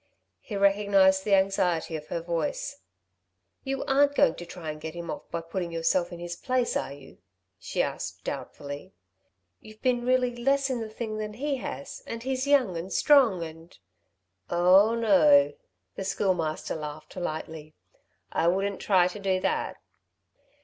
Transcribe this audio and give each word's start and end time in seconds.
He 0.39 0.55
recognised 0.55 1.23
the 1.25 1.35
anxiety 1.35 1.95
of 1.95 2.07
her 2.07 2.21
voice. 2.23 2.77
"You 3.63 3.83
aren't 3.83 4.15
going 4.15 4.33
to 4.33 4.47
try 4.47 4.71
and 4.71 4.81
get 4.81 4.95
him 4.95 5.11
off 5.11 5.29
by 5.29 5.41
putting 5.41 5.71
yourself 5.71 6.11
in 6.11 6.17
his 6.17 6.35
place, 6.35 6.75
are 6.75 6.91
you?" 6.91 7.19
she 7.59 7.83
asked, 7.83 8.23
doubtfully. 8.23 8.93
"You've 9.59 9.83
really 9.85 10.31
been 10.31 10.43
less 10.43 10.71
in 10.71 10.79
the 10.81 10.89
thing 10.89 11.19
than 11.19 11.33
he 11.33 11.57
has, 11.57 12.01
and 12.07 12.23
he's 12.23 12.47
young 12.47 12.75
and 12.77 12.91
strong 12.91 13.43
and" 13.43 13.77
"Oh 14.49 14.95
no," 14.95 15.53
the 15.93 16.03
Schoolmaster 16.03 16.73
laughed 16.73 17.15
lightly. 17.15 17.75
"I 18.31 18.47
wouldn't 18.47 18.79
try 18.79 19.07
to 19.07 19.19
do 19.19 19.39
that!" 19.41 19.77